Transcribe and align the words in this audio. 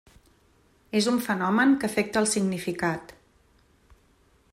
És 0.99 1.09
un 1.11 1.19
fenomen 1.27 1.75
que 1.83 1.89
afecta 1.91 2.23
el 2.25 2.29
significat. 2.31 3.13